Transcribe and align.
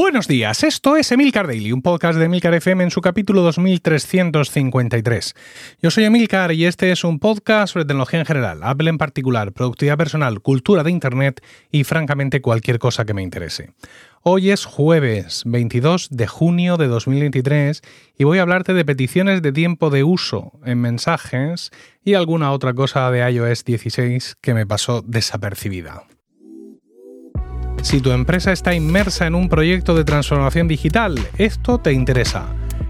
Buenos 0.00 0.26
días, 0.26 0.64
esto 0.64 0.96
es 0.96 1.12
Emilcar 1.12 1.46
Daily, 1.46 1.70
un 1.70 1.82
podcast 1.82 2.18
de 2.18 2.24
Emilcar 2.24 2.54
FM 2.54 2.82
en 2.82 2.90
su 2.90 3.00
capítulo 3.00 3.42
2353. 3.42 5.34
Yo 5.82 5.90
soy 5.90 6.04
Emilcar 6.04 6.50
y 6.52 6.66
este 6.66 6.90
es 6.90 7.04
un 7.04 7.18
podcast 7.18 7.72
sobre 7.72 7.84
tecnología 7.84 8.20
en 8.20 8.26
general, 8.26 8.60
Apple 8.62 8.90
en 8.90 8.98
particular, 8.98 9.52
productividad 9.52 9.98
personal, 9.98 10.40
cultura 10.40 10.82
de 10.82 10.90
Internet 10.90 11.44
y 11.70 11.84
francamente 11.84 12.40
cualquier 12.40 12.78
cosa 12.78 13.04
que 13.04 13.14
me 13.14 13.22
interese. 13.22 13.74
Hoy 14.22 14.50
es 14.50 14.64
jueves 14.64 15.42
22 15.46 16.08
de 16.10 16.26
junio 16.26 16.76
de 16.76 16.88
2023 16.88 17.82
y 18.18 18.24
voy 18.24 18.38
a 18.38 18.42
hablarte 18.42 18.74
de 18.74 18.84
peticiones 18.84 19.42
de 19.42 19.52
tiempo 19.52 19.90
de 19.90 20.02
uso 20.02 20.52
en 20.64 20.80
mensajes 20.80 21.70
y 22.04 22.14
alguna 22.14 22.50
otra 22.50 22.74
cosa 22.74 23.10
de 23.12 23.30
iOS 23.30 23.64
16 23.64 24.36
que 24.40 24.54
me 24.54 24.66
pasó 24.66 25.02
desapercibida. 25.06 26.02
Si 27.82 28.00
tu 28.00 28.10
empresa 28.10 28.50
está 28.50 28.74
inmersa 28.74 29.26
en 29.26 29.36
un 29.36 29.48
proyecto 29.48 29.94
de 29.94 30.04
transformación 30.04 30.66
digital, 30.66 31.16
esto 31.38 31.78
te 31.78 31.92
interesa. 31.92 32.46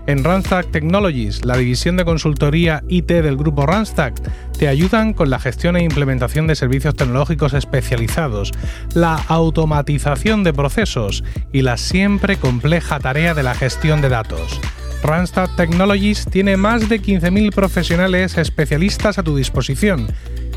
En 0.08 0.24
Randstad 0.24 0.64
Technologies, 0.64 1.44
la 1.44 1.58
división 1.58 1.98
de 1.98 2.06
consultoría 2.06 2.82
IT 2.88 3.08
del 3.08 3.36
grupo 3.36 3.66
Randstad, 3.66 4.14
te 4.58 4.66
ayudan 4.66 5.12
con 5.12 5.28
la 5.28 5.38
gestión 5.38 5.76
e 5.76 5.84
implementación 5.84 6.46
de 6.46 6.56
servicios 6.56 6.96
tecnológicos 6.96 7.52
especializados, 7.52 8.52
la 8.94 9.16
automatización 9.28 10.44
de 10.44 10.54
procesos 10.54 11.24
y 11.52 11.60
la 11.60 11.76
siempre 11.76 12.38
compleja 12.38 12.98
tarea 13.00 13.34
de 13.34 13.42
la 13.42 13.54
gestión 13.54 14.00
de 14.00 14.08
datos. 14.08 14.58
Randstad 15.02 15.50
Technologies 15.58 16.24
tiene 16.24 16.56
más 16.56 16.88
de 16.88 17.02
15.000 17.02 17.52
profesionales 17.52 18.38
especialistas 18.38 19.18
a 19.18 19.22
tu 19.22 19.36
disposición, 19.36 20.06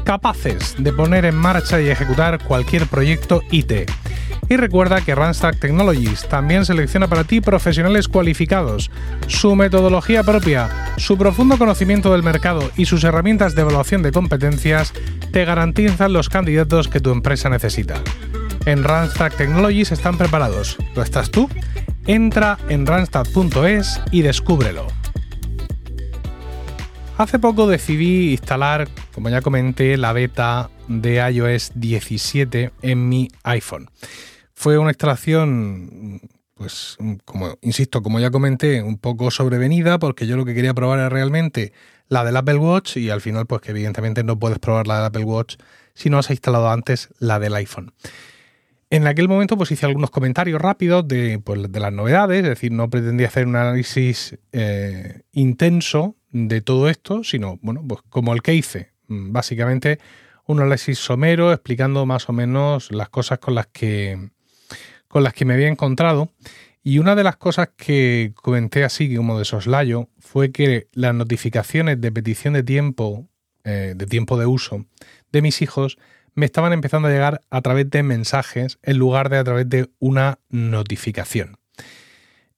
capaces 0.06 0.76
de 0.78 0.94
poner 0.94 1.26
en 1.26 1.36
marcha 1.36 1.82
y 1.82 1.90
ejecutar 1.90 2.42
cualquier 2.42 2.88
proyecto 2.88 3.42
IT. 3.52 3.92
Y 4.52 4.58
recuerda 4.58 5.00
que 5.00 5.16
Randstad 5.16 5.56
Technologies 5.56 6.28
también 6.28 6.66
selecciona 6.66 7.08
para 7.08 7.24
ti 7.24 7.40
profesionales 7.40 8.10
cualificados. 8.10 8.92
Su 9.28 9.56
metodología 9.56 10.24
propia, 10.24 10.92
su 10.98 11.18
profundo 11.18 11.58
conocimiento 11.58 12.12
del 12.12 12.22
mercado 12.22 12.70
y 12.76 12.84
sus 12.84 13.06
herramientas 13.06 13.56
de 13.56 13.62
evaluación 13.62 14.02
de 14.04 14.12
competencias 14.12 14.92
te 15.32 15.46
garantizan 15.46 16.12
los 16.12 16.28
candidatos 16.28 16.90
que 16.90 17.00
tu 17.00 17.12
empresa 17.12 17.48
necesita. 17.48 18.02
En 18.66 18.84
Randstad 18.84 19.32
Technologies 19.32 19.94
están 19.94 20.18
preparados. 20.18 20.76
¿Lo 20.96 21.02
estás 21.02 21.32
tú? 21.32 21.50
Entra 22.06 22.58
en 22.68 22.86
randstad.es 22.86 24.02
y 24.12 24.22
descúbrelo. 24.22 24.88
Hace 27.18 27.40
poco 27.40 27.68
decidí 27.68 28.32
instalar, 28.32 28.90
como 29.14 29.30
ya 29.30 29.40
comenté, 29.40 29.96
la 29.96 30.12
beta 30.12 30.70
de 30.90 31.26
iOS 31.32 31.72
17 31.76 32.72
en 32.82 33.08
mi 33.08 33.30
iPhone. 33.44 33.90
Fue 34.62 34.78
una 34.78 34.92
instalación, 34.92 36.22
pues, 36.54 36.96
como 37.26 37.58
insisto, 37.64 38.04
como 38.04 38.20
ya 38.20 38.30
comenté, 38.30 38.84
un 38.84 39.00
poco 39.00 39.32
sobrevenida, 39.32 39.98
porque 39.98 40.28
yo 40.28 40.38
lo 40.38 40.46
que 40.46 40.54
quería 40.54 40.76
probar 40.76 41.00
era 41.00 41.10
realmente 41.10 41.74
la 42.10 42.24
del 42.24 42.38
Apple 42.38 42.58
Watch 42.58 42.98
y 42.98 43.10
al 43.10 43.22
final, 43.22 43.48
pues 43.48 43.64
que 43.64 43.72
evidentemente 43.72 44.24
no 44.24 44.38
puedes 44.38 44.60
probar 44.60 44.86
la 44.86 44.98
del 44.98 45.06
Apple 45.06 45.24
Watch 45.24 45.56
si 45.96 46.12
no 46.12 46.20
has 46.20 46.30
instalado 46.30 46.70
antes 46.70 47.10
la 47.18 47.40
del 47.40 47.56
iPhone. 47.56 47.92
En 48.92 49.08
aquel 49.08 49.28
momento 49.28 49.58
pues 49.58 49.72
hice 49.72 49.88
algunos 49.88 50.12
comentarios 50.12 50.62
rápidos 50.62 51.08
de, 51.08 51.40
pues, 51.44 51.72
de 51.72 51.80
las 51.80 51.92
novedades, 51.92 52.44
es 52.44 52.50
decir, 52.50 52.72
no 52.72 52.88
pretendía 52.88 53.30
hacer 53.30 53.48
un 53.48 53.56
análisis 53.56 54.38
eh, 54.52 55.24
intenso 55.32 56.18
de 56.30 56.62
todo 56.62 56.88
esto, 56.88 57.24
sino, 57.24 57.58
bueno, 57.64 57.84
pues 57.88 58.02
como 58.10 58.32
el 58.32 58.44
que 58.44 58.54
hice, 58.54 58.92
básicamente 59.08 59.98
un 60.46 60.60
análisis 60.60 61.00
somero 61.00 61.52
explicando 61.52 62.06
más 62.06 62.30
o 62.30 62.34
menos 62.34 62.92
las 62.92 63.10
cosas 63.10 63.40
con 63.40 63.56
las 63.56 63.66
que 63.66 64.30
con 65.12 65.24
las 65.24 65.34
que 65.34 65.44
me 65.44 65.54
había 65.54 65.68
encontrado. 65.68 66.32
Y 66.84 66.98
una 66.98 67.16
de 67.16 67.24
las 67.24 67.36
cosas 67.36 67.70
que 67.76 68.32
comenté 68.34 68.84
así 68.84 69.14
como 69.16 69.38
de 69.38 69.46
soslayo 69.46 70.08
fue 70.20 70.52
que 70.52 70.88
las 70.94 71.14
notificaciones 71.14 72.00
de 72.00 72.12
petición 72.12 72.54
de 72.54 72.64
tiempo, 72.64 73.28
eh, 73.66 73.94
de 73.96 74.06
tiempo 74.08 74.38
de 74.38 74.46
uso 74.48 74.86
de 75.32 75.42
mis 75.42 75.62
hijos, 75.62 75.98
me 76.34 76.46
estaban 76.46 76.72
empezando 76.72 77.10
a 77.10 77.12
llegar 77.12 77.42
a 77.50 77.62
través 77.62 77.90
de 77.90 78.04
mensajes 78.04 78.80
en 78.84 78.98
lugar 78.98 79.30
de 79.30 79.38
a 79.38 79.44
través 79.44 79.70
de 79.70 79.90
una 80.00 80.40
notificación. 80.50 81.58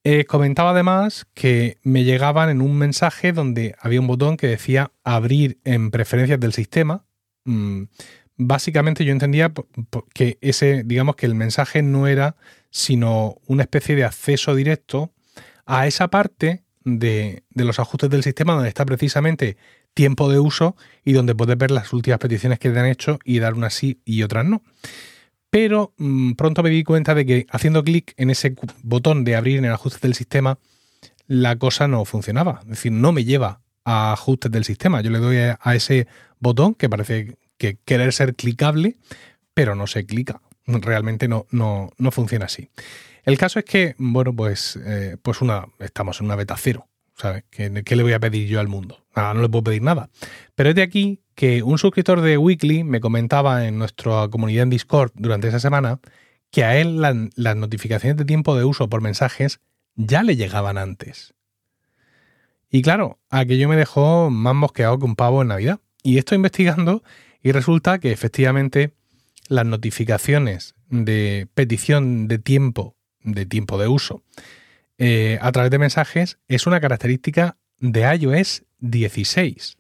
Eh, 0.04 0.26
comentaba 0.26 0.72
además 0.72 1.26
que 1.34 1.80
me 1.82 2.04
llegaban 2.04 2.50
en 2.50 2.62
un 2.62 2.78
mensaje 2.78 3.34
donde 3.34 3.76
había 3.80 4.00
un 4.00 4.08
botón 4.08 4.38
que 4.38 4.48
decía 4.48 4.92
abrir 5.04 5.60
en 5.64 5.92
preferencias 5.92 6.40
del 6.40 6.54
sistema. 6.54 7.06
Mm, 7.46 7.84
básicamente 8.48 9.06
yo 9.06 9.12
entendía 9.12 9.52
que 10.14 10.38
ese, 10.42 10.84
digamos 10.84 11.16
que 11.16 11.26
el 11.26 11.36
mensaje 11.36 11.82
no 11.82 12.08
era 12.08 12.36
sino 12.70 13.38
una 13.48 13.64
especie 13.64 13.96
de 13.96 14.04
acceso 14.04 14.56
directo 14.56 15.12
a 15.66 15.88
esa 15.88 16.10
parte 16.10 16.64
de, 16.84 17.44
los 17.56 17.80
ajustes 17.80 18.10
del 18.10 18.24
sistema 18.24 18.54
donde 18.54 18.70
está 18.70 18.86
precisamente 18.86 19.58
tiempo 19.94 20.30
de 20.32 20.40
uso 20.40 20.76
y 21.06 21.14
donde 21.14 21.36
puedes 21.36 21.58
ver 21.58 21.72
las 21.72 21.94
últimas 21.94 22.20
peticiones 22.20 22.60
que 22.60 22.72
te 22.72 22.80
han 22.80 22.88
hecho 22.88 23.20
y 23.24 23.40
dar 23.40 23.54
unas 23.54 23.74
sí 23.74 24.02
y 24.06 24.24
otras 24.24 24.46
no. 24.46 24.64
Pero 25.50 25.94
mm, 25.98 26.34
pronto 26.34 26.64
me 26.64 26.72
di 26.72 26.84
cuenta 26.84 27.14
de 27.14 27.26
que 27.26 27.46
haciendo 27.52 27.84
clic 27.84 28.14
en 28.18 28.32
ese 28.32 28.56
botón 28.82 29.24
de 29.24 29.36
abrir 29.36 29.60
en 29.60 29.66
el 29.66 29.74
ajuste 29.74 30.00
del 30.02 30.16
sistema, 30.16 30.58
la 31.28 31.56
cosa 31.58 31.88
no 31.88 32.04
funcionaba. 32.06 32.60
Es 32.64 32.70
decir, 32.70 32.92
no 32.92 33.12
me 33.12 33.24
lleva 33.24 33.62
a 33.86 34.14
ajustes 34.14 34.52
del 34.52 34.64
sistema. 34.64 35.02
Yo 35.02 35.12
le 35.12 35.20
doy 35.20 35.38
a 35.38 35.76
ese 35.76 36.08
botón 36.40 36.74
que 36.74 36.90
parece 36.90 37.38
que 37.58 37.78
querer 37.86 38.14
ser 38.14 38.36
clicable, 38.36 38.98
pero 39.54 39.76
no 39.76 39.88
se 39.88 40.06
clica. 40.06 40.42
Realmente 40.66 41.28
no, 41.28 41.46
no, 41.52 41.92
no 41.98 42.12
funciona 42.12 42.46
así. 42.46 42.70
El 43.24 43.38
caso 43.38 43.60
es 43.60 43.66
que, 43.66 43.96
bueno, 43.98 44.34
pues, 44.34 44.78
eh, 44.86 45.18
pues 45.22 45.42
una, 45.42 45.66
estamos 45.80 46.20
en 46.20 46.26
una 46.26 46.36
beta 46.36 46.56
cero. 46.58 46.88
¿Sabes? 47.16 47.44
¿Qué, 47.52 47.70
le 47.70 48.04
voy 48.04 48.14
a 48.14 48.20
pedir 48.20 48.48
yo 48.48 48.60
al 48.60 48.68
mundo? 48.68 49.06
Nada, 49.16 49.36
no 49.36 49.42
le 49.42 49.50
puedo 49.50 49.66
pedir 49.66 49.84
nada. 49.84 50.10
Pero 50.56 50.70
es 50.70 50.76
de 50.76 50.82
aquí 50.82 51.22
que 51.36 51.62
un 51.62 51.78
suscriptor 51.78 52.22
de 52.22 52.38
Weekly 52.38 52.84
me 52.84 53.00
comentaba 53.00 53.68
en 53.68 53.78
nuestra 53.78 54.28
comunidad 54.30 54.64
en 54.64 54.72
Discord 54.72 55.12
durante 55.14 55.48
esa 55.48 55.60
semana 55.60 56.00
que 56.50 56.64
a 56.64 56.78
él 56.78 57.02
las 57.02 57.56
notificaciones 57.56 58.18
de 58.18 58.26
tiempo 58.26 58.56
de 58.56 58.64
uso 58.64 58.90
por 58.90 59.02
mensajes 59.02 59.60
ya 59.96 60.24
le 60.24 60.36
llegaban 60.36 60.78
antes. 60.78 61.34
Y 62.70 62.82
claro, 62.82 63.20
aquello 63.30 63.70
me 63.70 63.76
dejó 63.76 64.32
más 64.32 64.56
mosqueado 64.56 64.98
que 64.98 65.06
un 65.06 65.16
pavo 65.16 65.44
en 65.44 65.50
Navidad. 65.50 65.80
Y 66.02 66.18
estoy 66.18 66.38
investigando 66.38 67.04
y 67.44 67.52
resulta 67.52 68.00
que 68.00 68.12
efectivamente 68.12 68.94
las 69.50 69.66
notificaciones 69.66 70.74
de 70.90 71.48
petición 71.54 72.28
de 72.28 72.40
tiempo, 72.40 72.96
de 73.22 73.46
tiempo 73.46 73.78
de 73.78 73.90
uso, 73.90 74.24
eh, 74.98 75.38
a 75.42 75.52
través 75.52 75.70
de 75.70 75.78
mensajes 75.78 76.40
es 76.48 76.66
una 76.66 76.80
característica 76.80 77.58
de 77.80 78.02
iOS 78.16 78.64
16. 78.80 79.78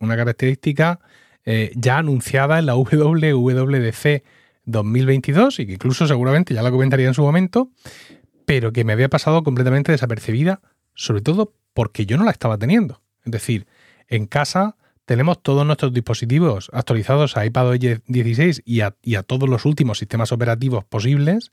Una 0.00 0.16
característica 0.16 0.98
eh, 1.44 1.70
ya 1.76 1.98
anunciada 1.98 2.58
en 2.58 2.66
la 2.66 2.74
WWDC 2.74 4.24
2022 4.64 5.60
y 5.60 5.66
que 5.66 5.72
incluso 5.74 6.08
seguramente 6.08 6.54
ya 6.54 6.62
la 6.62 6.70
comentaría 6.72 7.06
en 7.06 7.14
su 7.14 7.22
momento, 7.22 7.70
pero 8.46 8.72
que 8.72 8.84
me 8.84 8.92
había 8.92 9.08
pasado 9.08 9.44
completamente 9.44 9.92
desapercibida, 9.92 10.60
sobre 10.94 11.22
todo 11.22 11.54
porque 11.72 12.04
yo 12.04 12.16
no 12.16 12.24
la 12.24 12.32
estaba 12.32 12.58
teniendo. 12.58 13.00
Es 13.24 13.30
decir, 13.30 13.66
en 14.08 14.26
casa 14.26 14.76
tenemos 15.10 15.42
todos 15.42 15.66
nuestros 15.66 15.92
dispositivos 15.92 16.70
actualizados 16.72 17.36
a 17.36 17.44
iPadOS 17.44 17.80
16 18.06 18.62
y 18.64 18.82
a, 18.82 19.22
todos 19.24 19.48
los 19.48 19.64
últimos 19.64 19.98
sistemas 19.98 20.30
operativos 20.30 20.84
posibles. 20.84 21.50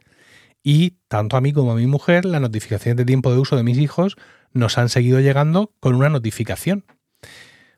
Y 0.61 0.97
tanto 1.07 1.37
a 1.37 1.41
mí 1.41 1.53
como 1.53 1.71
a 1.71 1.75
mi 1.75 1.87
mujer, 1.87 2.25
las 2.25 2.39
notificaciones 2.39 2.97
de 2.97 3.05
tiempo 3.05 3.31
de 3.31 3.39
uso 3.39 3.55
de 3.55 3.63
mis 3.63 3.79
hijos 3.79 4.15
nos 4.53 4.77
han 4.77 4.89
seguido 4.89 5.21
llegando 5.21 5.73
con 5.79 5.95
una 5.95 6.07
notificación. 6.09 6.85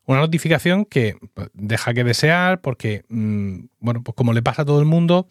Una 0.03 0.19
notificación 0.19 0.83
que 0.83 1.15
deja 1.53 1.93
que 1.93 2.03
desear 2.03 2.59
porque, 2.59 3.05
mm, 3.07 3.59
bueno, 3.79 4.03
pues 4.03 4.15
como 4.15 4.33
le 4.33 4.41
pasa 4.41 4.63
a 4.63 4.65
todo 4.65 4.81
el 4.81 4.85
mundo, 4.85 5.29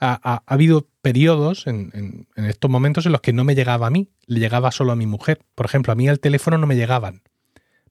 ha, 0.00 0.42
habido 0.46 0.88
periodos 1.02 1.66
en, 1.66 2.26
en, 2.36 2.44
estos 2.46 2.70
momentos 2.70 3.04
en 3.04 3.12
los 3.12 3.20
que 3.20 3.34
no 3.34 3.44
me 3.44 3.54
llegaba 3.54 3.88
a 3.88 3.90
mí, 3.90 4.08
le 4.24 4.40
llegaba 4.40 4.72
solo 4.72 4.92
a 4.92 4.96
mi 4.96 5.04
mujer. 5.04 5.40
Por 5.54 5.66
ejemplo, 5.66 5.92
a 5.92 5.96
mí 5.96 6.08
al 6.08 6.20
teléfono 6.20 6.56
no 6.56 6.66
me 6.66 6.76
llegaban 6.76 7.20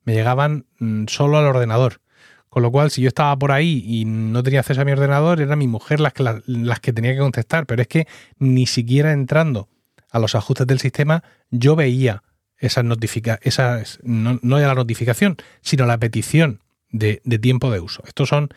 me 0.09 0.15
llegaban 0.15 0.65
mm, 0.79 1.05
solo 1.05 1.37
al 1.37 1.45
ordenador. 1.45 2.01
Con 2.49 2.63
lo 2.63 2.71
cual, 2.71 2.89
si 2.89 3.03
yo 3.03 3.09
estaba 3.09 3.37
por 3.37 3.51
ahí 3.51 3.83
y 3.85 4.05
no 4.05 4.41
tenía 4.41 4.61
acceso 4.61 4.81
a 4.81 4.85
mi 4.85 4.91
ordenador, 4.91 5.39
era 5.39 5.55
mi 5.55 5.67
mujer 5.67 5.99
las 5.99 6.13
que, 6.13 6.23
las, 6.23 6.79
que 6.79 6.93
tenía 6.93 7.13
que 7.13 7.19
contestar. 7.19 7.67
Pero 7.67 7.83
es 7.83 7.87
que 7.87 8.07
ni 8.39 8.65
siquiera 8.65 9.11
entrando 9.11 9.69
a 10.09 10.17
los 10.17 10.33
ajustes 10.33 10.65
del 10.65 10.79
sistema, 10.79 11.23
yo 11.51 11.75
veía 11.75 12.23
esas 12.57 12.85
notificaciones, 12.85 13.99
no, 14.01 14.39
ya 14.59 14.67
la 14.67 14.73
notificación, 14.73 15.37
sino 15.61 15.85
la 15.85 15.99
petición 15.99 16.63
de, 16.89 17.21
tiempo 17.39 17.69
de 17.69 17.81
uso. 17.81 18.01
Estos 18.07 18.29
son 18.29 18.49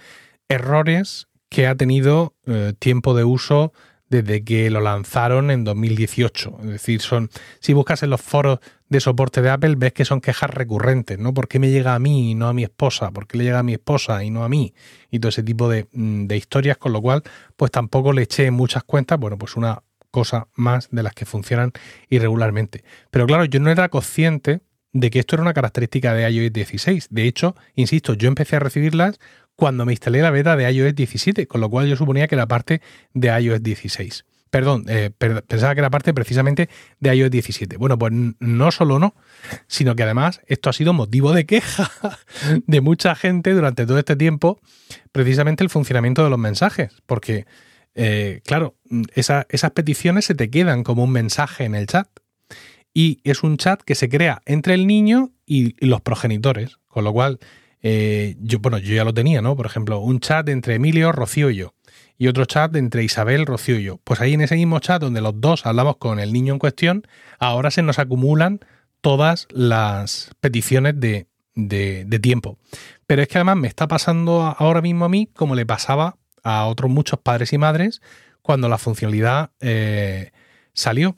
errores 0.48 1.28
que 1.50 1.66
ha 1.66 1.74
tenido 1.74 2.34
eh, 2.46 2.72
tiempo 2.78 3.14
de 3.14 3.24
uso 3.24 3.74
desde 4.08 4.42
que 4.42 4.70
lo 4.70 4.80
lanzaron 4.80 5.50
en 5.50 5.64
2018. 5.64 6.60
Es 6.62 6.70
decir, 6.70 7.02
son 7.02 7.30
si 7.60 7.74
buscas 7.74 8.02
en 8.02 8.08
los 8.08 8.22
foros 8.22 8.60
de 8.92 9.00
soporte 9.00 9.42
de 9.42 9.50
Apple, 9.50 9.74
ves 9.76 9.92
que 9.92 10.04
son 10.04 10.20
quejas 10.20 10.50
recurrentes, 10.50 11.18
¿no? 11.18 11.32
¿Por 11.32 11.48
qué 11.48 11.58
me 11.58 11.70
llega 11.70 11.94
a 11.94 11.98
mí 11.98 12.30
y 12.30 12.34
no 12.34 12.46
a 12.46 12.52
mi 12.52 12.62
esposa? 12.62 13.10
¿Por 13.10 13.26
qué 13.26 13.38
le 13.38 13.44
llega 13.44 13.58
a 13.58 13.62
mi 13.62 13.72
esposa 13.72 14.22
y 14.22 14.30
no 14.30 14.44
a 14.44 14.48
mí? 14.48 14.74
Y 15.10 15.18
todo 15.18 15.30
ese 15.30 15.42
tipo 15.42 15.68
de, 15.68 15.88
mm, 15.92 16.26
de 16.26 16.36
historias, 16.36 16.76
con 16.76 16.92
lo 16.92 17.00
cual, 17.00 17.22
pues 17.56 17.70
tampoco 17.70 18.12
le 18.12 18.22
eché 18.22 18.50
muchas 18.50 18.84
cuentas. 18.84 19.18
Bueno, 19.18 19.38
pues 19.38 19.56
una 19.56 19.82
cosa 20.10 20.48
más 20.54 20.88
de 20.90 21.02
las 21.02 21.14
que 21.14 21.24
funcionan 21.24 21.72
irregularmente. 22.10 22.84
Pero 23.10 23.26
claro, 23.26 23.46
yo 23.46 23.60
no 23.60 23.70
era 23.70 23.88
consciente 23.88 24.60
de 24.92 25.10
que 25.10 25.20
esto 25.20 25.36
era 25.36 25.42
una 25.42 25.54
característica 25.54 26.12
de 26.12 26.30
iOS 26.30 26.52
16. 26.52 27.08
De 27.10 27.24
hecho, 27.24 27.56
insisto, 27.74 28.12
yo 28.12 28.28
empecé 28.28 28.56
a 28.56 28.58
recibirlas 28.60 29.18
cuando 29.56 29.86
me 29.86 29.92
instalé 29.92 30.20
la 30.20 30.30
beta 30.30 30.54
de 30.54 30.70
iOS 30.70 30.94
17, 30.94 31.46
con 31.46 31.62
lo 31.62 31.70
cual 31.70 31.88
yo 31.88 31.96
suponía 31.96 32.28
que 32.28 32.34
era 32.34 32.46
parte 32.46 32.82
de 33.14 33.28
iOS 33.40 33.62
16. 33.62 34.26
Perdón, 34.52 34.84
eh, 34.90 35.08
pensaba 35.46 35.74
que 35.74 35.80
era 35.80 35.88
parte 35.88 36.12
precisamente 36.12 36.68
de 37.00 37.16
iOS 37.16 37.30
17. 37.30 37.78
Bueno, 37.78 37.98
pues 37.98 38.12
no 38.12 38.70
solo 38.70 38.98
no, 38.98 39.14
sino 39.66 39.96
que 39.96 40.02
además 40.02 40.42
esto 40.46 40.68
ha 40.68 40.74
sido 40.74 40.92
motivo 40.92 41.32
de 41.32 41.46
queja 41.46 41.90
de 42.66 42.80
mucha 42.82 43.14
gente 43.14 43.54
durante 43.54 43.86
todo 43.86 43.98
este 43.98 44.14
tiempo, 44.14 44.60
precisamente 45.10 45.64
el 45.64 45.70
funcionamiento 45.70 46.22
de 46.22 46.28
los 46.28 46.38
mensajes, 46.38 46.92
porque, 47.06 47.46
eh, 47.94 48.42
claro, 48.44 48.76
esas 49.14 49.70
peticiones 49.70 50.26
se 50.26 50.34
te 50.34 50.50
quedan 50.50 50.84
como 50.84 51.04
un 51.04 51.12
mensaje 51.12 51.64
en 51.64 51.74
el 51.74 51.86
chat 51.86 52.08
y 52.92 53.22
es 53.24 53.44
un 53.44 53.56
chat 53.56 53.80
que 53.80 53.94
se 53.94 54.10
crea 54.10 54.42
entre 54.44 54.74
el 54.74 54.86
niño 54.86 55.32
y, 55.46 55.82
los 55.82 56.02
progenitores, 56.02 56.76
con 56.88 57.04
lo 57.04 57.14
cual 57.14 57.38
eh, 57.80 58.36
yo, 58.38 58.58
bueno, 58.58 58.76
yo 58.76 58.94
ya 58.94 59.04
lo 59.04 59.14
tenía, 59.14 59.40
¿no? 59.40 59.56
Por 59.56 59.64
ejemplo, 59.64 60.00
un 60.00 60.20
chat 60.20 60.46
entre 60.50 60.74
Emilio, 60.74 61.10
Rocío 61.10 61.48
y 61.48 61.56
yo, 61.56 61.72
y 62.22 62.28
otro 62.28 62.44
chat 62.44 62.76
entre 62.76 63.02
Isabel, 63.02 63.46
Rocío 63.46 63.80
y 63.80 63.82
yo. 63.82 63.98
Pues 64.04 64.20
ahí 64.20 64.34
en 64.34 64.42
ese 64.42 64.54
mismo 64.54 64.78
chat 64.78 65.02
donde 65.02 65.20
los 65.20 65.40
dos 65.40 65.66
hablamos 65.66 65.96
con 65.96 66.20
el 66.20 66.32
niño 66.32 66.52
en 66.52 66.60
cuestión, 66.60 67.04
ahora 67.40 67.72
se 67.72 67.82
nos 67.82 67.98
acumulan 67.98 68.60
todas 69.00 69.48
las 69.50 70.30
peticiones 70.38 70.94
de, 71.00 71.26
tiempo. 72.22 72.58
Pero 73.08 73.22
es 73.22 73.26
que 73.26 73.38
además 73.38 73.56
me 73.56 73.66
está 73.66 73.88
pasando 73.88 74.54
ahora 74.56 74.80
mismo 74.80 75.04
a 75.04 75.08
mí 75.08 75.30
como 75.34 75.56
le 75.56 75.66
pasaba 75.66 76.16
a 76.44 76.66
otros 76.66 76.92
muchos 76.92 77.18
padres 77.18 77.52
y 77.54 77.58
madres 77.58 78.00
cuando 78.40 78.68
la 78.68 78.78
funcionalidad 78.78 79.50
eh, 79.58 80.30
salió 80.74 81.16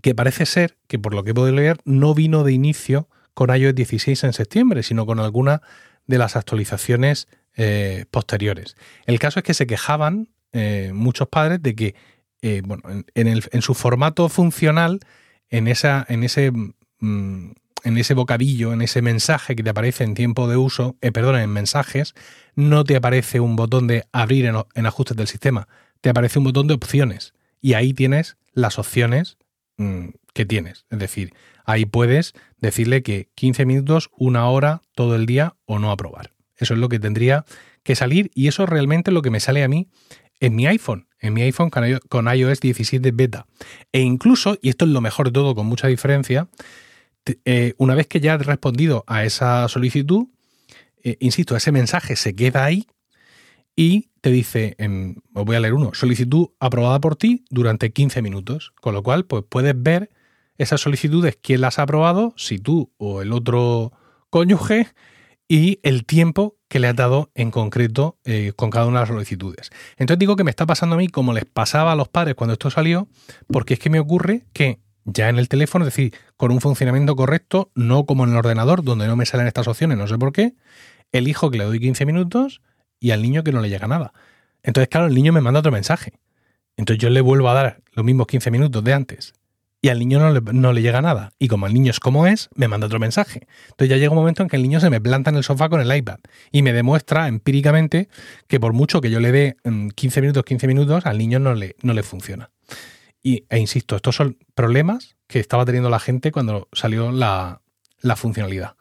que 0.00 0.14
parece 0.14 0.46
ser 0.46 0.78
que 0.86 0.96
por 0.96 1.12
lo 1.12 1.24
que 1.24 1.34
puedo 1.34 1.50
leer 1.50 1.78
no 1.84 2.14
vino 2.14 2.44
de 2.44 2.52
inicio 2.52 3.08
con 3.34 3.52
iOS 3.52 3.74
16 3.74 4.22
en 4.22 4.32
septiembre, 4.32 4.84
sino 4.84 5.06
con 5.06 5.18
alguna 5.18 5.60
de 6.06 6.18
las 6.18 6.36
actualizaciones 6.36 7.26
eh, 7.56 8.04
posteriores. 8.10 8.76
El 9.06 9.18
caso 9.18 9.40
es 9.40 9.44
que 9.44 9.54
se 9.54 9.66
quejaban 9.66 10.28
eh, 10.52 10.92
muchos 10.94 11.28
padres 11.28 11.62
de 11.62 11.74
que, 11.74 11.94
eh, 12.42 12.62
bueno, 12.64 12.82
en, 13.14 13.62
su 13.62 13.74
formato 13.74 14.28
funcional, 14.28 15.00
en, 15.48 15.68
esa, 15.68 16.04
en, 16.08 16.24
ese, 16.24 16.50
mm, 16.50 17.50
en 17.84 17.98
ese 17.98 18.14
bocadillo, 18.14 18.72
en 18.72 18.82
ese 18.82 19.02
mensaje 19.02 19.56
que 19.56 19.62
te 19.62 19.70
aparece 19.70 20.04
en 20.04 20.14
tiempo 20.14 20.48
de 20.48 20.56
uso, 20.56 20.96
perdón, 21.00 21.36
en 21.36 21.50
mensajes, 21.50 22.14
no 22.54 22.84
te 22.84 22.96
aparece 22.96 23.40
un 23.40 23.56
botón 23.56 23.86
de 23.86 24.04
abrir 24.12 24.46
en 24.46 24.86
ajustes 24.86 25.16
del 25.16 25.26
sistema, 25.26 25.68
te 26.00 26.10
aparece 26.10 26.38
un 26.38 26.44
botón 26.44 26.66
de 26.66 26.74
opciones. 26.74 27.34
Y 27.60 27.74
ahí 27.74 27.94
tienes 27.94 28.36
las 28.52 28.78
opciones 28.78 29.38
Mm, 29.76 30.10
que 30.32 30.44
tienes. 30.44 30.86
Es 30.90 30.98
decir, 30.98 31.34
ahí 31.64 31.84
puedes 31.84 32.32
decirle 32.58 33.02
que 33.02 33.28
15 33.34 33.66
minutos, 33.66 34.10
una 34.16 34.48
hora, 34.48 34.82
todo 34.94 35.16
el 35.16 35.26
día 35.26 35.56
o 35.64 35.78
no 35.78 35.90
aprobar. 35.90 36.32
Eso 36.56 36.74
es 36.74 36.80
lo 36.80 36.88
que 36.88 36.98
tendría 36.98 37.44
que 37.82 37.96
salir 37.96 38.30
y 38.34 38.48
eso 38.48 38.66
realmente 38.66 39.10
es 39.10 39.14
lo 39.14 39.22
que 39.22 39.30
me 39.30 39.40
sale 39.40 39.62
a 39.62 39.68
mí 39.68 39.88
en 40.40 40.54
mi 40.54 40.66
iPhone, 40.66 41.08
en 41.20 41.32
mi 41.32 41.42
iPhone 41.42 41.70
con 42.08 42.28
iOS 42.34 42.60
17 42.60 43.10
beta. 43.12 43.46
E 43.92 44.00
incluso, 44.00 44.58
y 44.60 44.68
esto 44.68 44.84
es 44.84 44.90
lo 44.90 45.00
mejor 45.00 45.26
de 45.26 45.32
todo 45.32 45.54
con 45.54 45.66
mucha 45.66 45.88
diferencia, 45.88 46.48
eh, 47.44 47.74
una 47.78 47.94
vez 47.94 48.06
que 48.06 48.20
ya 48.20 48.34
has 48.34 48.44
respondido 48.44 49.04
a 49.06 49.24
esa 49.24 49.66
solicitud, 49.68 50.26
eh, 51.02 51.16
insisto, 51.20 51.56
ese 51.56 51.72
mensaje 51.72 52.16
se 52.16 52.34
queda 52.34 52.64
ahí 52.64 52.86
y 53.76 54.10
te 54.20 54.30
dice, 54.30 54.76
os 55.34 55.44
voy 55.44 55.56
a 55.56 55.60
leer 55.60 55.74
uno, 55.74 55.92
solicitud 55.94 56.48
aprobada 56.60 57.00
por 57.00 57.16
ti 57.16 57.44
durante 57.50 57.92
15 57.92 58.22
minutos, 58.22 58.72
con 58.80 58.94
lo 58.94 59.02
cual 59.02 59.26
pues 59.26 59.44
puedes 59.48 59.74
ver 59.76 60.10
esas 60.56 60.80
solicitudes, 60.80 61.36
quién 61.40 61.60
las 61.60 61.78
ha 61.78 61.82
aprobado, 61.82 62.32
si 62.36 62.58
tú 62.58 62.92
o 62.96 63.22
el 63.22 63.32
otro 63.32 63.92
cónyuge, 64.30 64.88
y 65.48 65.80
el 65.82 66.04
tiempo 66.04 66.56
que 66.68 66.78
le 66.78 66.88
has 66.88 66.96
dado 66.96 67.30
en 67.34 67.50
concreto 67.50 68.18
eh, 68.24 68.52
con 68.56 68.70
cada 68.70 68.86
una 68.86 69.00
de 69.00 69.02
las 69.02 69.08
solicitudes. 69.08 69.70
Entonces 69.96 70.18
digo 70.18 70.36
que 70.36 70.44
me 70.44 70.50
está 70.50 70.66
pasando 70.66 70.94
a 70.94 70.98
mí 70.98 71.08
como 71.08 71.32
les 71.32 71.44
pasaba 71.44 71.92
a 71.92 71.96
los 71.96 72.08
padres 72.08 72.34
cuando 72.34 72.54
esto 72.54 72.70
salió, 72.70 73.08
porque 73.48 73.74
es 73.74 73.80
que 73.80 73.90
me 73.90 74.00
ocurre 74.00 74.44
que 74.52 74.80
ya 75.04 75.28
en 75.28 75.38
el 75.38 75.48
teléfono, 75.48 75.84
es 75.84 75.94
decir, 75.94 76.14
con 76.36 76.50
un 76.50 76.60
funcionamiento 76.60 77.14
correcto, 77.14 77.70
no 77.74 78.06
como 78.06 78.24
en 78.24 78.30
el 78.30 78.36
ordenador, 78.36 78.82
donde 78.82 79.06
no 79.06 79.16
me 79.16 79.26
salen 79.26 79.46
estas 79.46 79.68
opciones, 79.68 79.98
no 79.98 80.08
sé 80.08 80.16
por 80.16 80.32
qué, 80.32 80.54
elijo 81.12 81.50
que 81.50 81.58
le 81.58 81.64
doy 81.64 81.78
15 81.78 82.06
minutos 82.06 82.62
y 82.98 83.10
al 83.10 83.22
niño 83.22 83.44
que 83.44 83.52
no 83.52 83.60
le 83.60 83.68
llega 83.68 83.86
nada. 83.86 84.12
Entonces, 84.62 84.88
claro, 84.88 85.06
el 85.06 85.14
niño 85.14 85.32
me 85.32 85.42
manda 85.42 85.60
otro 85.60 85.72
mensaje. 85.72 86.14
Entonces 86.76 87.00
yo 87.00 87.10
le 87.10 87.20
vuelvo 87.20 87.50
a 87.50 87.54
dar 87.54 87.82
los 87.92 88.04
mismos 88.04 88.26
15 88.26 88.50
minutos 88.50 88.82
de 88.82 88.94
antes 88.94 89.34
y 89.84 89.90
al 89.90 89.98
niño 89.98 90.18
no 90.18 90.72
le, 90.72 90.80
llega 90.80 91.02
nada. 91.02 91.34
Y 91.38 91.48
como 91.48 91.66
el 91.66 91.74
niño 91.74 91.90
es 91.90 92.00
como 92.00 92.26
es, 92.26 92.48
me 92.54 92.68
manda 92.68 92.86
otro 92.86 92.98
mensaje. 92.98 93.46
Entonces 93.66 93.90
ya 93.90 93.98
llega 93.98 94.12
un 94.12 94.16
momento 94.16 94.42
en 94.42 94.48
que 94.48 94.56
el 94.56 94.62
niño 94.62 94.80
se 94.80 94.88
me 94.88 94.98
planta 94.98 95.28
en 95.28 95.36
el 95.36 95.44
sofá 95.44 95.68
con 95.68 95.78
el 95.78 95.94
iPad 95.94 96.20
y 96.50 96.62
me 96.62 96.72
demuestra 96.72 97.28
empíricamente 97.28 98.08
que 98.48 98.58
por 98.58 98.72
mucho 98.72 99.02
que 99.02 99.10
yo 99.10 99.20
le 99.20 99.30
dé 99.30 99.56
15 99.62 100.20
mm, 100.20 100.22
minutos, 100.22 100.44
15 100.44 100.66
minutos, 100.68 101.04
al 101.04 101.18
niño 101.18 101.38
no 101.38 101.52
le, 101.52 101.76
no 101.82 101.92
le 101.92 102.02
funciona. 102.02 102.48
Y, 103.22 103.44
e 103.50 103.58
insisto, 103.58 103.94
estos 103.94 104.16
son 104.16 104.38
problemas 104.54 105.16
que 105.26 105.38
estaba 105.38 105.66
teniendo 105.66 105.90
la 105.90 106.00
gente 106.00 106.32
cuando 106.32 106.66
salió 106.72 107.12
la, 107.12 107.60
la 108.04 108.16
funcionalidad. 108.16 108.76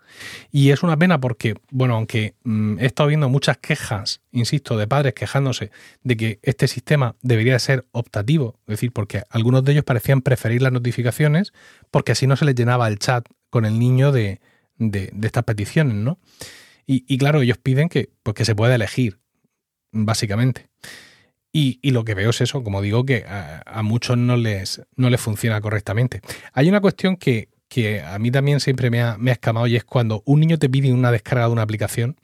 Y 0.52 0.72
es 0.72 0.84
una 0.84 0.98
pena 0.98 1.20
porque, 1.20 1.56
bueno, 1.72 1.96
aunque 1.96 2.36
mm, 2.44 2.78
he 2.80 2.86
estado 2.86 3.08
viendo 3.08 3.30
muchas 3.30 3.58
quejas, 3.58 4.22
insisto, 4.32 4.78
de 4.78 4.86
padres 4.86 5.14
quejándose 5.14 5.72
de 6.04 6.18
que 6.18 6.40
este 6.44 6.68
sistema 6.68 7.16
debería 7.22 7.58
ser 7.58 7.86
optativo, 7.94 8.60
es 8.68 8.74
decir, 8.74 8.92
porque 8.92 9.24
algunos 9.30 9.64
de 9.64 9.72
ellos 9.72 9.86
parecían 9.86 10.22
preferir 10.22 10.62
las 10.62 10.74
notificaciones 10.74 11.54
porque 11.90 12.12
así 12.12 12.28
no 12.28 12.36
se 12.36 12.44
les 12.44 12.54
llenaba 12.54 12.88
el 12.90 13.00
chat 13.00 13.26
con 13.50 13.64
el 13.66 13.80
niño 13.80 14.12
de, 14.12 14.42
estas 14.78 15.46
peticiones, 15.46 15.96
¿no? 15.96 16.20
Y, 16.86 17.18
claro, 17.18 17.42
ellos 17.42 17.58
piden 17.58 17.88
que, 17.88 18.10
pues, 18.24 18.36
se 18.46 18.56
pueda 18.56 18.76
elegir, 18.76 19.20
básicamente. 19.94 20.68
Y, 21.54 21.80
lo 21.92 22.04
que 22.04 22.14
veo 22.14 22.32
es 22.32 22.42
eso, 22.42 22.62
como 22.62 22.82
digo, 22.82 23.06
que 23.06 23.24
a, 23.26 23.82
muchos 23.84 24.18
no 24.18 24.36
les, 24.36 24.82
no 24.98 25.10
les 25.10 25.22
funciona 25.22 25.62
correctamente. 25.62 26.20
Hay 26.52 26.68
una 26.68 26.82
cuestión 26.82 27.16
que, 27.16 27.53
que 27.74 28.02
a 28.02 28.20
mí 28.20 28.30
también 28.30 28.60
siempre 28.60 28.92
me 28.92 29.02
ha, 29.02 29.18
escamado 29.26 29.66
y 29.66 29.76
es 29.76 29.84
cuando 29.84 30.22
un 30.28 30.42
niño 30.42 30.60
te 30.60 30.70
pide 30.70 30.94
una 30.94 31.12
descarga 31.12 31.48
de 31.48 31.54
una 31.54 31.64
aplicación, 31.64 32.18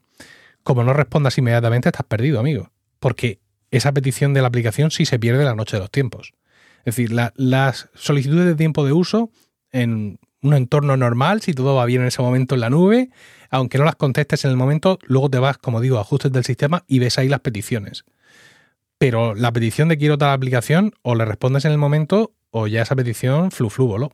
como 0.62 0.83
no 0.83 0.93
respondas 0.93 1.39
inmediatamente, 1.39 1.89
estás 1.89 2.05
perdido, 2.05 2.39
amigo. 2.39 2.69
Porque 3.00 3.39
esa 3.71 3.91
petición 3.91 4.35
de 4.35 4.43
la 4.43 4.47
aplicación 4.47 4.91
sí 4.91 5.05
se 5.05 5.17
pierde 5.17 5.43
la 5.43 5.55
noche 5.55 5.77
de 5.77 5.79
los 5.79 5.89
tiempos. 5.89 6.33
Es 6.85 6.95
decir, 6.95 7.12
las 7.12 7.89
solicitudes 7.95 8.45
de 8.45 8.53
tiempo 8.53 8.85
de 8.85 8.93
uso 8.93 9.31
en 9.71 10.19
un 10.43 10.53
entorno 10.53 10.95
normal, 10.97 11.41
si 11.41 11.53
todo 11.53 11.73
va 11.73 11.85
bien 11.85 12.01
en 12.01 12.09
ese 12.09 12.21
momento 12.21 12.53
en 12.53 12.62
la 12.62 12.69
nube, 12.69 13.09
aunque 13.50 13.79
no 13.79 13.85
las 13.85 13.95
contestes 13.95 14.45
en 14.45 14.51
el 14.51 14.57
momento, 14.57 15.00
luego 15.07 15.31
te 15.31 15.39
vas, 15.39 15.57
como 15.57 15.81
digo, 15.81 15.97
a 15.97 16.01
ajustes 16.01 16.31
del 16.31 16.43
sistema 16.43 16.83
y 16.88 17.00
ves 17.00 17.17
ahí 17.17 17.27
las 17.27 17.39
peticiones. 17.39 18.05
Pero 19.00 19.33
la 19.33 19.51
petición 19.51 19.89
de 19.89 19.97
quiero 19.97 20.19
tal 20.19 20.29
aplicación, 20.29 20.93
o 21.01 21.15
le 21.15 21.25
respondes 21.25 21.65
en 21.65 21.71
el 21.71 21.79
momento, 21.79 22.35
o 22.51 22.67
ya 22.67 22.83
esa 22.83 22.95
petición 22.95 23.50
flu 23.50 23.71
flu 23.71 23.88
voló. 23.88 24.12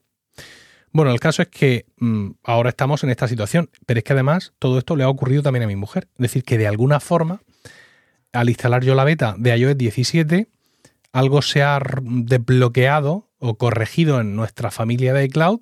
Bueno, 0.96 1.12
el 1.12 1.20
caso 1.20 1.42
es 1.42 1.50
que 1.50 1.88
mm, 1.98 2.30
ahora 2.46 2.70
estamos 2.70 3.04
en 3.04 3.10
esta 3.10 3.28
situación, 3.28 3.70
pero 3.86 3.98
es 3.98 4.06
que 4.06 4.14
además 4.14 4.54
todo 4.60 4.78
esto 4.78 4.96
le 4.96 5.04
ha 5.04 5.10
ocurrido 5.10 5.44
también 5.44 5.64
a 5.64 5.68
mi 5.68 5.76
mujer. 5.76 6.08
Es 6.14 6.20
decir, 6.20 6.46
que 6.46 6.58
de 6.58 6.68
alguna 6.68 7.02
forma, 7.02 7.42
al 8.32 8.48
instalar 8.48 8.82
yo 8.82 8.96
la 8.96 9.04
beta 9.04 9.36
de 9.38 9.58
iOS 9.58 9.78
17, 9.78 10.48
algo 11.12 11.42
se 11.42 11.64
ha 11.64 11.82
desbloqueado 12.02 13.28
o 13.40 13.58
corregido 13.58 14.22
en 14.22 14.38
nuestra 14.38 14.72
familia 14.72 15.14
de 15.14 15.26
iCloud 15.26 15.60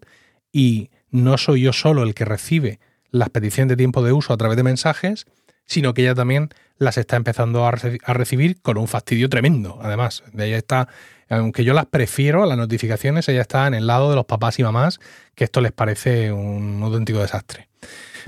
y 0.52 0.92
no 1.10 1.40
soy 1.40 1.62
yo 1.62 1.74
solo 1.74 2.04
el 2.04 2.14
que 2.14 2.26
recibe 2.26 2.80
las 3.10 3.32
peticiones 3.32 3.70
de 3.70 3.78
tiempo 3.78 4.04
de 4.04 4.14
uso 4.14 4.34
a 4.34 4.38
través 4.38 4.56
de 4.56 4.62
mensajes, 4.62 5.26
sino 5.66 5.96
que 5.96 6.04
ella 6.04 6.14
también 6.14 6.50
las 6.78 7.00
está 7.00 7.16
empezando 7.16 7.66
a, 7.66 7.72
recibir 7.72 8.62
con 8.62 8.78
un 8.78 8.88
fastidio 8.88 9.30
tremendo. 9.30 9.80
Además, 9.82 10.24
de 10.32 10.46
ella 10.46 10.58
está 10.58 10.90
aunque 11.38 11.64
yo 11.64 11.74
las 11.74 11.86
prefiero, 11.86 12.46
las 12.46 12.58
notificaciones, 12.58 13.28
ellas 13.30 13.42
están 13.42 13.74
en 13.74 13.80
el 13.80 13.88
lado 13.88 14.10
de 14.10 14.16
los 14.16 14.26
papás 14.26 14.60
y 14.60 14.64
mamás, 14.64 15.00
que 15.36 15.44
esto 15.44 15.62
les 15.62 15.72
parece 15.72 16.32
un 16.32 16.82
auténtico 16.84 17.20
desastre. 17.20 17.70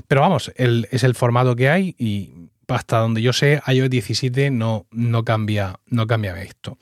Pero 0.08 0.20
vamos, 0.20 0.52
es 0.56 1.04
el 1.04 1.14
formato 1.14 1.56
que 1.56 1.68
hay 1.68 1.94
y 1.98 2.32
hasta 2.68 2.98
donde 2.98 3.22
yo 3.22 3.32
sé, 3.32 3.62
iOS 3.66 3.90
17 3.90 4.50
no, 4.50 4.86
no, 4.90 5.24
cambia, 5.24 5.80
no 5.86 6.06
cambia 6.06 6.40
esto. 6.42 6.78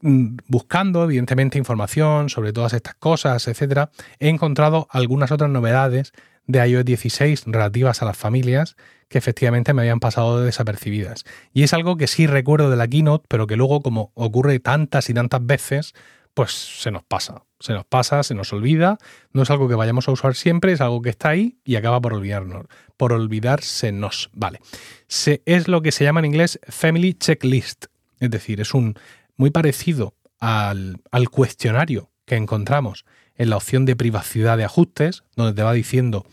Mm, 0.00 0.36
buscando, 0.46 1.04
evidentemente, 1.04 1.58
información 1.58 2.28
sobre 2.28 2.52
todas 2.52 2.72
estas 2.74 2.94
cosas, 2.94 3.48
etcétera, 3.48 3.90
he 4.18 4.28
encontrado 4.28 4.86
algunas 4.90 5.30
otras 5.32 5.50
novedades 5.50 6.12
de 6.46 6.66
iOS 6.66 6.84
16 6.84 7.44
relativas 7.46 8.02
a 8.02 8.04
las 8.04 8.16
familias 8.16 8.76
que 9.08 9.18
efectivamente 9.18 9.72
me 9.72 9.82
habían 9.82 10.00
pasado 10.00 10.40
desapercibidas. 10.40 11.24
Y 11.52 11.62
es 11.62 11.72
algo 11.72 11.96
que 11.96 12.06
sí 12.06 12.26
recuerdo 12.26 12.70
de 12.70 12.76
la 12.76 12.88
keynote, 12.88 13.26
pero 13.28 13.46
que 13.46 13.56
luego 13.56 13.80
como 13.80 14.10
ocurre 14.14 14.58
tantas 14.58 15.08
y 15.10 15.14
tantas 15.14 15.44
veces, 15.44 15.94
pues 16.34 16.52
se 16.52 16.90
nos 16.90 17.02
pasa. 17.04 17.42
Se 17.60 17.72
nos 17.72 17.86
pasa, 17.86 18.22
se 18.22 18.34
nos 18.34 18.52
olvida. 18.52 18.98
No 19.32 19.42
es 19.42 19.50
algo 19.50 19.68
que 19.68 19.74
vayamos 19.74 20.08
a 20.08 20.12
usar 20.12 20.34
siempre, 20.34 20.72
es 20.72 20.80
algo 20.80 21.00
que 21.00 21.10
está 21.10 21.30
ahí 21.30 21.58
y 21.64 21.76
acaba 21.76 22.00
por 22.00 22.12
olvidarnos. 22.12 22.66
Por 22.96 23.12
olvidársenos. 23.12 24.30
Vale. 24.32 24.60
Se, 25.06 25.42
es 25.46 25.68
lo 25.68 25.80
que 25.82 25.92
se 25.92 26.04
llama 26.04 26.20
en 26.20 26.26
inglés 26.26 26.60
Family 26.68 27.14
Checklist. 27.14 27.86
Es 28.20 28.30
decir, 28.30 28.60
es 28.60 28.74
un 28.74 28.98
muy 29.36 29.50
parecido 29.50 30.14
al, 30.38 31.00
al 31.10 31.30
cuestionario 31.30 32.10
que 32.26 32.36
encontramos 32.36 33.04
en 33.36 33.50
la 33.50 33.56
opción 33.56 33.84
de 33.84 33.96
privacidad 33.96 34.56
de 34.56 34.64
ajustes, 34.64 35.24
donde 35.36 35.54
te 35.54 35.62
va 35.62 35.72
diciendo 35.72 36.26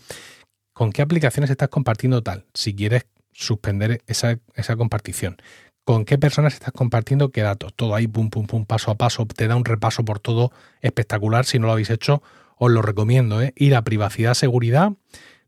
con 0.73 0.91
qué 0.91 1.01
aplicaciones 1.01 1.49
estás 1.49 1.69
compartiendo 1.69 2.23
tal, 2.23 2.45
si 2.53 2.75
quieres 2.75 3.05
suspender 3.31 4.01
esa, 4.07 4.39
esa 4.55 4.75
compartición, 4.75 5.37
con 5.85 6.05
qué 6.05 6.17
personas 6.17 6.53
estás 6.53 6.71
compartiendo 6.71 7.29
qué 7.29 7.41
datos, 7.41 7.73
todo 7.75 7.95
ahí, 7.95 8.07
pum, 8.07 8.29
pum, 8.29 8.47
pum, 8.47 8.65
paso 8.65 8.91
a 8.91 8.95
paso, 8.95 9.25
te 9.25 9.47
da 9.47 9.55
un 9.55 9.65
repaso 9.65 10.05
por 10.05 10.19
todo 10.19 10.51
espectacular, 10.81 11.45
si 11.45 11.59
no 11.59 11.67
lo 11.67 11.73
habéis 11.73 11.89
hecho, 11.89 12.23
os 12.57 12.71
lo 12.71 12.81
recomiendo, 12.81 13.41
¿eh? 13.41 13.53
ir 13.55 13.75
a 13.75 13.83
privacidad, 13.83 14.33
seguridad, 14.33 14.93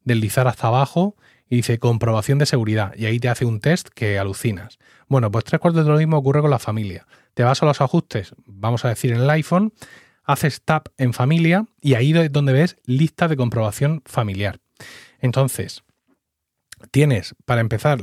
deslizar 0.03 0.47
hasta 0.47 0.67
abajo 0.67 1.15
y 1.49 1.57
dice 1.57 1.79
comprobación 1.79 2.39
de 2.39 2.45
seguridad 2.45 2.93
y 2.97 3.05
ahí 3.05 3.19
te 3.19 3.29
hace 3.29 3.45
un 3.45 3.59
test 3.59 3.89
que 3.89 4.19
alucinas. 4.19 4.79
Bueno, 5.07 5.31
pues 5.31 5.45
tres 5.45 5.61
cuartos 5.61 5.85
de 5.85 5.91
lo 5.91 5.97
mismo 5.97 6.17
ocurre 6.17 6.41
con 6.41 6.49
la 6.49 6.59
familia. 6.59 7.05
Te 7.33 7.43
vas 7.43 7.61
a 7.61 7.65
los 7.65 7.81
ajustes, 7.81 8.33
vamos 8.45 8.85
a 8.85 8.89
decir 8.89 9.11
en 9.11 9.21
el 9.21 9.29
iPhone, 9.29 9.73
haces 10.25 10.61
tap 10.61 10.89
en 10.97 11.13
familia 11.13 11.65
y 11.81 11.93
ahí 11.93 12.11
es 12.17 12.31
donde 12.31 12.53
ves 12.53 12.77
lista 12.85 13.27
de 13.27 13.37
comprobación 13.37 14.01
familiar. 14.05 14.59
Entonces, 15.19 15.83
tienes 16.91 17.35
para 17.45 17.61
empezar 17.61 17.99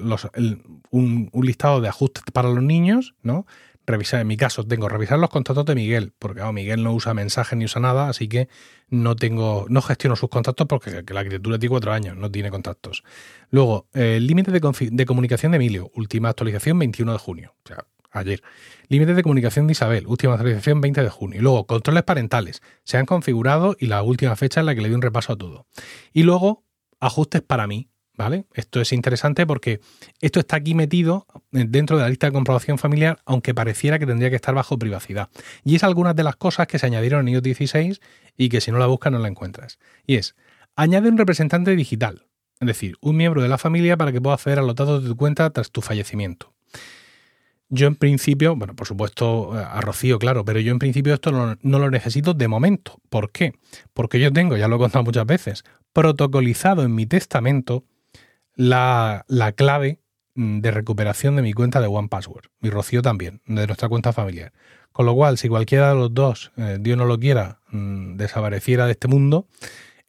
un, 0.91 1.31
listado 1.35 1.81
de 1.81 1.89
ajustes 1.89 2.25
para 2.33 2.49
los 2.49 2.63
niños, 2.63 3.15
¿no? 3.23 3.47
Revisar, 3.85 4.21
en 4.21 4.29
mi 4.29 4.37
caso, 4.37 4.65
tengo 4.65 4.89
revisar 4.89 5.19
los 5.19 5.29
contactos 5.29 5.65
de 5.65 5.75
Miguel, 5.75 6.13
porque 6.21 6.41
Miguel 6.53 6.85
no 6.85 6.93
usa 6.93 7.15
mensajes 7.15 7.59
ni 7.59 7.65
usa 7.65 7.81
nada, 7.81 8.09
así 8.09 8.29
que 8.29 8.49
no 8.89 9.17
tengo, 9.17 9.67
no 9.69 9.83
gestiono 9.83 10.15
sus 10.15 10.31
contactos 10.31 10.69
porque 10.69 11.03
la 11.13 11.25
criatura 11.25 11.59
tiene 11.59 11.71
cuatro 11.71 11.93
años, 11.93 12.17
no 12.17 12.31
tiene 12.31 12.51
contactos. 12.51 13.03
Luego, 13.51 13.89
el 13.93 14.25
límite 14.25 14.53
de, 14.53 14.61
de, 14.93 15.07
comunicación 15.07 15.51
de 15.53 15.57
Emilio, 15.57 15.91
última 15.95 16.29
actualización 16.29 16.79
21 16.79 17.13
de 17.13 17.19
junio. 17.19 17.57
O 17.65 17.69
sea, 17.69 17.85
ayer. 18.13 18.43
Límites 18.89 19.17
de 19.17 19.23
comunicación 19.23 19.67
de 19.67 19.73
Isabel, 19.73 20.07
última 20.07 20.35
actualización 20.35 20.81
20 20.81 21.03
de 21.03 21.09
junio. 21.11 21.41
Y 21.41 21.43
luego, 21.43 21.67
controles 21.67 22.03
parentales, 22.05 22.63
se 22.85 22.99
han 22.99 23.07
configurado 23.07 23.77
y 23.79 23.87
la 23.87 24.03
última 24.03 24.37
fecha 24.37 24.61
en 24.61 24.67
la 24.67 24.75
que 24.75 24.83
le 24.83 24.89
di 24.89 24.95
un 24.95 25.03
repaso 25.03 25.33
a 25.33 25.37
todo. 25.37 25.67
Y 26.13 26.23
luego, 26.23 26.65
ajustes 27.01 27.43
para 27.43 27.67
mí, 27.67 27.89
¿vale? 28.17 28.47
Esto 28.55 28.81
es 28.81 28.93
interesante 28.93 29.47
porque 29.47 29.81
esto 30.21 30.41
está 30.41 30.57
aquí 30.57 30.75
metido 30.75 31.27
dentro 31.51 31.97
de 31.97 32.03
la 32.03 32.09
lista 32.09 32.27
de 32.27 32.33
comprobación 32.33 32.79
familiar, 32.79 33.19
aunque 33.25 33.55
pareciera 33.55 33.99
que 33.99 34.07
tendría 34.07 34.31
que 34.31 34.37
estar 34.37 34.55
bajo 34.55 34.79
privacidad. 34.79 35.29
Y 35.65 35.77
es 35.77 35.85
algunas 35.85 36.15
de 36.15 36.25
las 36.25 36.37
cosas 36.37 36.67
que 36.67 36.79
se 36.79 36.87
añadieron 36.87 37.27
en 37.27 37.35
iOS 37.35 37.43
16 37.43 38.01
y 38.37 38.49
que 38.49 38.61
si 38.61 38.71
no 38.71 38.79
la 38.79 38.87
buscas 38.87 39.13
no 39.13 39.19
la 39.19 39.29
encuentras. 39.29 39.79
Y 40.07 40.17
es, 40.17 40.37
añade 40.77 41.09
un 41.09 41.19
representante 41.19 41.75
digital, 41.75 42.27
es 42.61 42.67
decir, 42.67 42.97
un 43.01 43.17
miembro 43.17 43.43
de 43.43 43.49
la 43.49 43.59
familia 43.59 43.97
para 43.97 44.13
que 44.13 44.21
pueda 44.21 44.35
acceder 44.35 44.59
a 44.59 44.63
los 44.63 44.75
datos 44.75 45.03
de 45.03 45.09
tu 45.09 45.17
cuenta 45.17 45.51
tras 45.51 45.71
tu 45.71 45.81
fallecimiento. 45.81 46.53
Yo 47.75 47.87
en 47.87 47.97
principio, 47.97 48.55
bueno, 48.55 48.77
por 48.77 48.87
supuesto 48.87 49.55
a 49.55 49.81
Rocío, 49.81 50.19
claro, 50.19 50.45
pero 50.45 50.61
yo 50.61 50.73
en 50.73 50.79
principio 50.79 51.15
esto 51.15 51.33
no, 51.33 51.79
lo 51.79 51.91
necesito 51.91 52.35
de 52.35 52.47
momento. 52.47 53.01
¿Por 53.09 53.33
qué? 53.33 53.55
Porque 53.95 54.21
yo 54.21 54.31
tengo, 54.31 54.59
ya 54.59 54.69
lo 54.69 54.77
he 54.77 54.79
contado 54.79 55.03
muchas 55.05 55.25
veces, 55.25 55.65
protocolizado 55.95 56.83
en 56.83 56.95
mi 56.95 57.07
testamento 57.07 57.85
la, 58.55 59.25
clave 59.57 60.01
mm, 60.35 60.61
de 60.61 60.71
recuperación 60.71 61.35
de 61.37 61.41
mi 61.41 61.55
cuenta 61.55 61.81
de 61.81 61.87
One 61.87 62.09
Password. 62.09 62.45
Mi 62.61 62.69
Rocío 62.69 63.01
también, 63.01 63.41
de 63.47 63.67
nuestra 63.67 63.89
cuenta 63.89 64.13
familiar. 64.13 64.53
Con 64.93 65.07
lo 65.07 65.15
cual, 65.15 65.39
si 65.39 65.49
cualquiera 65.49 65.89
de 65.89 65.95
los 65.95 66.13
dos, 66.13 66.53
eh, 66.59 66.77
Dios 66.79 66.99
no 66.99 67.07
lo 67.07 67.19
quiera, 67.19 67.61
mm, 67.71 68.17
desapareciera 68.19 68.85
de 68.85 68.93
este 68.93 69.09
mundo, 69.09 69.47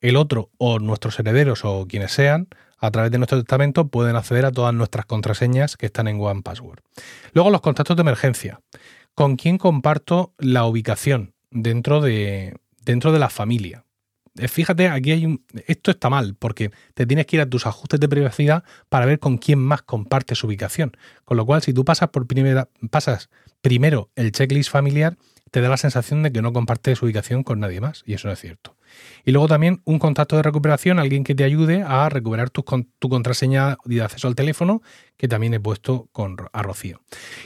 el 0.01 0.17
otro 0.17 0.50
o 0.58 0.79
nuestros 0.79 1.17
herederos 1.17 1.63
o 1.63 1.88
quienes 1.88 2.12
sean, 2.12 2.50
a 2.84 2.92
través 2.92 3.12
de 3.12 3.18
nuestro 3.18 3.38
testamento 3.38 3.88
pueden 3.88 4.18
acceder 4.18 4.46
a 4.46 4.52
todas 4.52 4.74
nuestras 4.74 5.06
contraseñas 5.06 5.78
que 5.78 5.86
están 5.86 6.10
en 6.10 6.20
One 6.20 6.42
Password. 6.42 6.82
Luego 7.32 7.50
los 7.50 7.62
contactos 7.62 7.96
de 7.96 8.02
emergencia. 8.02 8.60
¿Con 9.16 9.38
quién 9.38 9.58
comparto 9.58 10.34
la 10.38 10.66
ubicación 10.66 11.34
dentro 11.50 12.02
de, 12.02 12.58
dentro 12.84 13.13
de 13.13 13.20
la 13.20 13.30
familia? 13.30 13.86
Eh, 14.38 14.50
fíjate, 14.50 14.90
aquí 14.90 15.12
hay 15.12 15.25
un, 15.25 15.46
esto 15.66 15.92
está 15.92 16.10
mal 16.10 16.36
porque 16.38 16.72
te 16.94 17.06
tienes 17.06 17.25
que 17.25 17.38
ir 17.38 17.42
a 17.42 17.46
tus 17.46 17.66
ajustes 17.66 18.02
de 18.02 18.10
privacidad 18.10 18.66
para 18.90 19.06
ver 19.06 19.20
con 19.20 19.38
quién 19.38 19.60
más 19.60 19.82
compartes 19.84 20.44
ubicación. 20.44 20.92
Con 21.24 21.38
lo 21.38 21.46
cual, 21.46 21.62
si 21.62 21.72
tú 21.72 21.86
pasas 21.86 22.10
por 22.10 22.28
primera, 22.28 22.68
pasas 22.92 23.30
primero 23.62 24.10
el 24.18 24.34
checklist 24.34 24.70
familiar, 24.70 25.16
te 25.52 25.62
da 25.62 25.70
la 25.70 25.78
sensación 25.78 26.22
de 26.22 26.34
que 26.34 26.42
no 26.42 26.52
compartes 26.52 27.02
ubicación 27.02 27.44
con 27.44 27.62
nadie 27.62 27.80
más 27.80 28.04
y 28.06 28.16
eso 28.16 28.28
no 28.28 28.34
es 28.34 28.42
cierto. 28.42 28.75
Y 29.26 29.32
luego 29.32 29.48
también 29.48 29.82
un 29.86 30.00
contacto 30.00 30.36
de 30.36 30.44
recuperación, 30.44 31.00
alguien 31.00 31.24
que 31.24 31.36
te 31.36 31.44
ayude 31.44 31.84
a 31.84 32.10
recuperar 32.10 32.50
tu, 32.50 32.64
tu 33.00 33.10
contraseña 33.10 33.78
de 33.86 34.02
acceso 34.02 34.28
al 34.28 34.36
teléfono, 34.36 34.82
que 35.18 35.28
también 35.28 35.54
he 35.54 35.60
puesto 35.60 36.10
con, 36.12 36.38
a 36.52 36.62
Rocío. 36.62 37.02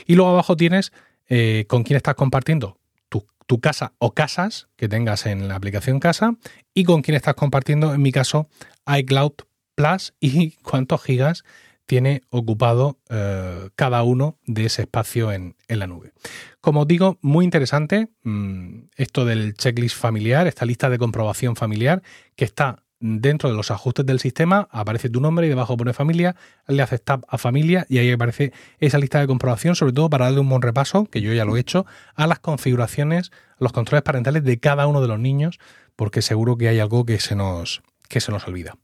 Y 0.06 0.14
luego 0.14 0.30
abajo 0.30 0.56
tienes 0.56 0.92
eh, 1.28 1.66
con 1.68 1.84
quién 1.84 1.96
estás 1.96 2.14
compartiendo 2.14 2.78
tu, 3.08 3.26
tu, 3.46 3.60
casa 3.60 3.92
o 3.98 4.12
casas 4.12 4.68
que 4.76 4.88
tengas 4.88 5.26
en 5.26 5.48
la 5.48 5.56
aplicación 5.56 6.00
casa 6.00 6.36
y 6.74 6.84
con 6.84 7.02
quién 7.02 7.16
estás 7.16 7.34
compartiendo, 7.34 7.94
en 7.94 8.02
mi 8.02 8.12
caso, 8.12 8.48
iCloud 8.86 9.32
Plus 9.74 10.14
y 10.18 10.50
cuántos 10.62 11.02
gigas 11.02 11.44
tiene 11.88 12.20
ocupado 12.28 12.98
eh, 13.08 13.70
cada 13.74 14.02
uno 14.02 14.36
de 14.44 14.66
ese 14.66 14.82
espacio 14.82 15.32
en, 15.32 15.56
la 15.68 15.86
nube. 15.86 16.12
Como 16.60 16.84
digo, 16.84 17.16
muy 17.22 17.46
interesante 17.46 18.08
mm, 18.24 18.80
esto 18.96 19.24
del 19.24 19.54
checklist 19.54 19.96
familiar, 19.96 20.46
esta 20.46 20.66
lista 20.66 20.90
de 20.90 20.98
comprobación 20.98 21.56
familiar 21.56 22.02
que 22.36 22.44
está 22.44 22.84
dentro 23.00 23.48
de 23.48 23.56
los 23.56 23.70
ajustes 23.70 24.04
del 24.04 24.20
sistema, 24.20 24.68
aparece 24.70 25.08
tu 25.08 25.22
nombre 25.22 25.46
y 25.46 25.48
debajo 25.48 25.78
pone 25.78 25.94
familia, 25.94 26.36
le 26.66 26.82
haces 26.82 27.02
tab 27.02 27.24
a 27.26 27.38
familia 27.38 27.86
y 27.88 27.96
ahí 27.96 28.12
aparece 28.12 28.52
esa 28.80 28.98
lista 28.98 29.20
de 29.20 29.26
comprobación, 29.26 29.74
sobre 29.74 29.94
todo 29.94 30.10
para 30.10 30.26
darle 30.26 30.40
un 30.40 30.48
buen 30.50 30.60
repaso, 30.60 31.06
que 31.06 31.22
yo 31.22 31.32
ya 31.32 31.46
lo 31.46 31.56
he 31.56 31.60
hecho, 31.60 31.86
a 32.14 32.26
las 32.26 32.38
configuraciones, 32.38 33.30
a 33.52 33.64
los 33.64 33.72
controles 33.72 34.02
parentales 34.02 34.44
de 34.44 34.60
cada 34.60 34.86
uno 34.86 35.00
de 35.00 35.08
los 35.08 35.18
niños, 35.18 35.58
porque 35.96 36.20
seguro 36.20 36.58
que 36.58 36.68
hay 36.68 36.80
algo 36.80 37.06
que 37.06 37.18
se 37.18 37.34
nos, 37.34 37.82
que 38.08 38.20
se 38.20 38.32
nos 38.32 38.46
olvida. 38.48 38.76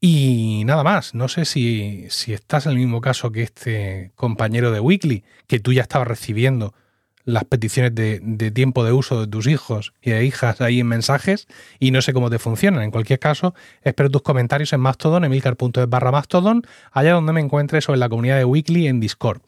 Y 0.00 0.62
nada 0.66 0.84
más, 0.84 1.14
no 1.14 1.28
sé 1.28 1.44
si, 1.44 2.06
estás 2.28 2.66
en 2.66 2.72
el 2.72 2.78
mismo 2.78 3.00
caso 3.00 3.32
que 3.32 3.42
este 3.42 4.12
compañero 4.14 4.70
de 4.70 4.80
Weekly, 4.80 5.24
que 5.46 5.60
tú 5.60 5.72
ya 5.72 5.82
estabas 5.82 6.08
recibiendo 6.08 6.74
las 7.24 7.44
peticiones 7.44 7.94
de, 7.94 8.50
tiempo 8.50 8.82
de 8.82 8.92
uso 8.92 9.20
de 9.20 9.26
tus 9.26 9.46
hijos 9.46 9.92
y 10.00 10.10
de 10.10 10.24
hijas 10.24 10.60
ahí 10.60 10.80
en 10.80 10.86
mensajes 10.86 11.46
y 11.78 11.90
no 11.90 12.02
sé 12.02 12.12
cómo 12.12 12.30
te 12.30 12.38
funcionan. 12.38 12.82
En 12.82 12.90
cualquier 12.90 13.18
caso, 13.18 13.54
espero 13.82 14.10
tus 14.10 14.22
comentarios 14.22 14.72
en 14.72 14.80
Mastodon, 14.80 15.24
emilcar.es 15.24 15.88
barra 15.88 16.12
Mastodon, 16.12 16.62
allá 16.92 17.12
donde 17.12 17.32
me 17.32 17.40
encuentres 17.40 17.88
o 17.88 17.94
en 17.94 18.00
la 18.00 18.08
comunidad 18.08 18.38
de 18.38 18.44
Weekly 18.44 18.86
en 18.86 19.00
Discord. 19.00 19.42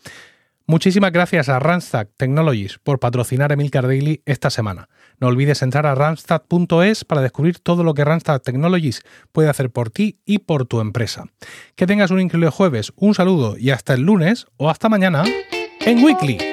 Muchísimas 0.67 1.13
gracias 1.13 1.49
a 1.49 1.59
Randstad 1.59 2.07
Technologies 2.17 2.79
por 2.83 3.01
patrocinar 3.01 3.53
Emilcar 3.53 3.87
Daily 3.87 4.23
esta 4.27 4.51
semana. 4.51 4.89
No 5.19 5.29
olvides 5.29 5.63
entrar 5.63 5.87
a 5.87 5.95
randstad.es 5.95 7.05
para 7.05 7.21
descubrir 7.21 7.59
todo 7.59 7.85
lo 7.85 7.95
que 7.95 8.05
Randstad 8.05 8.41
Technologies 8.41 9.03
puede 9.33 9.49
hacer 9.49 9.71
por 9.71 9.91
ti 9.91 10.21
y 10.25 10.39
por 10.39 10.67
tu 10.67 10.81
empresa. 10.81 11.25
Que 11.75 11.87
tengas 11.87 12.11
un 12.11 12.21
increíble 12.21 12.51
jueves, 12.51 12.93
un 12.97 13.15
saludo 13.15 13.57
y 13.59 13.71
hasta 13.71 13.95
el 13.95 14.03
lunes 14.03 14.47
o 14.57 14.71
hasta 14.71 14.89
mañana 14.89 15.25
en 15.81 16.05
Weekly. 16.05 16.52